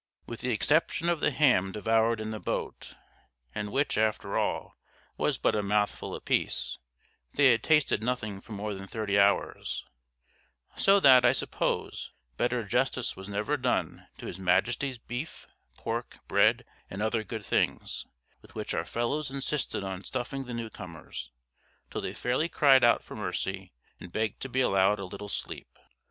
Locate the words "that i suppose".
10.99-12.09